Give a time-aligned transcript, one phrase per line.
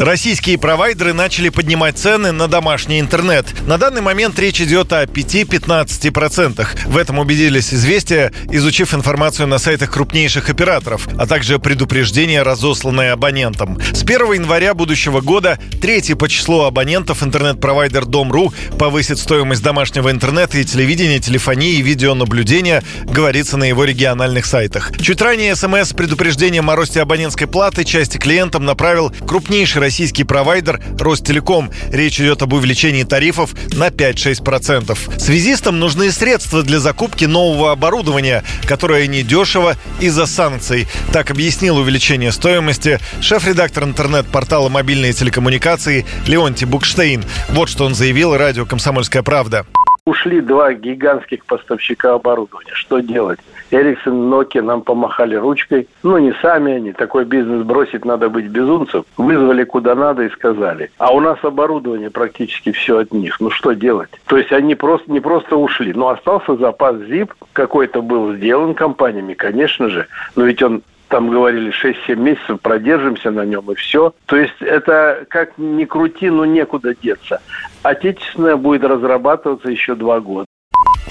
[0.00, 3.44] Российские провайдеры начали поднимать цены на домашний интернет.
[3.66, 6.66] На данный момент речь идет о 5-15%.
[6.86, 13.78] В этом убедились известия, изучив информацию на сайтах крупнейших операторов, а также предупреждения, разосланные абонентам.
[13.92, 20.56] С 1 января будущего года третий по числу абонентов интернет-провайдер Дом.ру повысит стоимость домашнего интернета
[20.56, 24.92] и телевидения, телефонии и видеонаблюдения, говорится на его региональных сайтах.
[24.98, 30.80] Чуть ранее СМС с предупреждением о росте абонентской платы части клиентам направил крупнейший российский провайдер
[31.00, 31.68] Ростелеком.
[31.90, 35.18] Речь идет об увеличении тарифов на 5-6%.
[35.18, 40.86] Связистам нужны средства для закупки нового оборудования, которое недешево из-за санкций.
[41.12, 47.24] Так объяснил увеличение стоимости шеф-редактор интернет-портала «Мобильные телекоммуникации» Леонтий Букштейн.
[47.48, 49.66] Вот что он заявил радио «Комсомольская правда».
[50.10, 52.72] Ушли два гигантских поставщика оборудования.
[52.74, 53.38] Что делать?
[53.70, 55.86] Эриксон, Nokia нам помахали ручкой.
[56.02, 56.92] Ну, не сами они.
[56.92, 59.04] Такой бизнес бросить надо быть безумцем.
[59.16, 60.90] Вызвали куда надо и сказали.
[60.98, 63.38] А у нас оборудование практически все от них.
[63.38, 64.10] Ну, что делать?
[64.26, 65.92] То есть они просто не просто ушли.
[65.92, 67.30] Но остался запас ZIP.
[67.52, 70.08] Какой-то был сделан компаниями, конечно же.
[70.34, 74.14] Но ведь он там говорили 6-7 месяцев продержимся на нем и все.
[74.26, 77.42] То есть это как ни крути, но некуда деться.
[77.82, 80.46] Отечественное будет разрабатываться еще два года.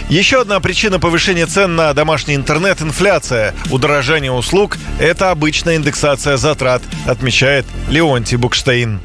[0.09, 3.53] Еще одна причина повышения цен на домашний интернет– инфляция.
[3.71, 8.99] Удорожание услуг– это обычная индексация затрат, отмечает Леонтий Букштейн.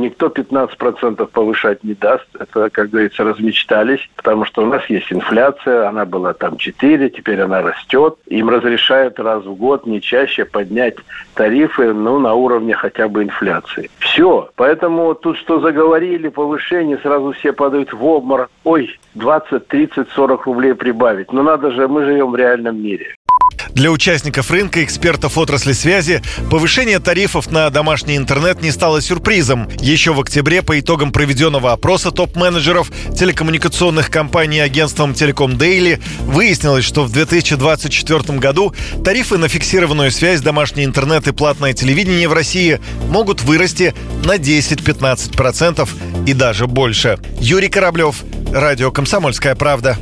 [0.00, 2.26] Никто 15% повышать не даст.
[2.38, 7.40] Это, как говорится, размечтались, потому что у нас есть инфляция, она была там 4, теперь
[7.40, 8.16] она растет.
[8.26, 10.96] Им разрешают раз в год, не чаще, поднять
[11.34, 13.90] тарифы ну, на уровне хотя бы инфляции.
[13.98, 14.48] Все.
[14.56, 18.50] Поэтому тут что заговорили, повышение, сразу все падают в обморок.
[18.64, 21.32] Ой, 20, 30, 40 рублей прибавить.
[21.32, 23.14] Но надо же, мы живем в реальном мире.
[23.74, 29.68] Для участников рынка, экспертов отрасли связи, повышение тарифов на домашний интернет не стало сюрпризом.
[29.80, 37.04] Еще в октябре по итогам проведенного опроса топ-менеджеров телекоммуникационных компаний агентством Телеком Дейли выяснилось, что
[37.04, 43.42] в 2024 году тарифы на фиксированную связь, домашний интернет и платное телевидение в России могут
[43.42, 43.94] вырасти
[44.24, 45.88] на 10-15%
[46.26, 47.18] и даже больше.
[47.40, 48.16] Юрий Кораблев,
[48.52, 49.96] Радио «Комсомольская правда».